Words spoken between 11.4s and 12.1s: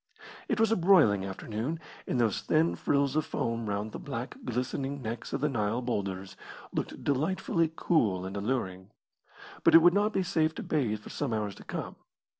to come.